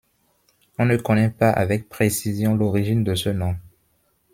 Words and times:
On 0.79 0.85
ne 0.87 0.97
connait 0.97 1.29
pas 1.29 1.51
avec 1.51 1.87
précision 1.87 2.55
l'origine 2.55 3.03
de 3.03 3.13
ce 3.13 3.29
nom. 3.29 3.55